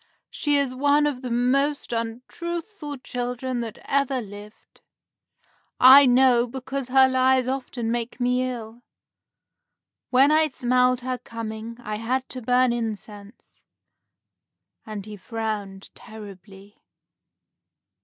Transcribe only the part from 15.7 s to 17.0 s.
terribly.